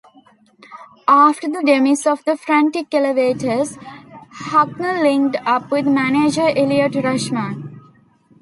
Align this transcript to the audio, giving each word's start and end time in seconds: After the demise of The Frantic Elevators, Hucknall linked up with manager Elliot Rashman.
After 1.07 1.47
the 1.47 1.61
demise 1.63 2.07
of 2.07 2.23
The 2.25 2.35
Frantic 2.35 2.91
Elevators, 2.91 3.77
Hucknall 4.31 5.03
linked 5.03 5.35
up 5.45 5.69
with 5.69 5.85
manager 5.85 6.47
Elliot 6.47 6.93
Rashman. 6.93 7.79